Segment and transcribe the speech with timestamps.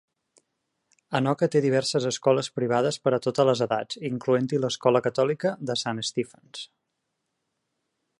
[1.17, 6.07] Anoka té diverses escoles privades per a totes les edats, incloent-hi l'Escola Catòlica de St.
[6.11, 6.65] Stephens.